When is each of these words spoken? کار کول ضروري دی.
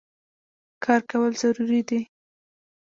کار 0.83 1.01
کول 1.09 1.31
ضروري 1.41 1.81
دی. 1.89 2.01